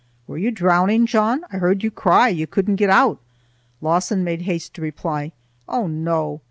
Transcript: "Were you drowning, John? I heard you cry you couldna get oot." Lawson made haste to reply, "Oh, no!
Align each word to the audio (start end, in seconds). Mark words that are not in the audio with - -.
"Were 0.25 0.39
you 0.39 0.49
drowning, 0.49 1.05
John? 1.05 1.41
I 1.53 1.57
heard 1.57 1.83
you 1.83 1.91
cry 1.91 2.27
you 2.29 2.47
couldna 2.47 2.73
get 2.73 2.89
oot." 2.89 3.19
Lawson 3.81 4.23
made 4.23 4.41
haste 4.41 4.73
to 4.73 4.81
reply, 4.81 5.31
"Oh, 5.69 5.85
no! 5.85 6.39